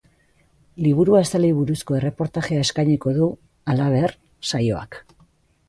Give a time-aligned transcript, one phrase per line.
[0.85, 3.29] Liburu azalei buruzko erreportajea eskainiko du,
[3.75, 4.17] halaber,
[4.53, 5.03] saioak.